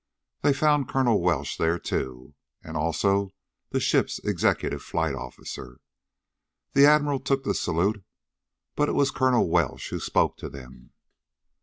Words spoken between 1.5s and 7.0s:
there, too. And also the ship's executive flight officer. The